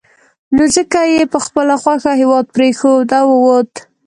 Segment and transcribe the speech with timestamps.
[0.55, 3.71] نو ځکه یې په خپله خوښه هېواد پرېښود او ووت.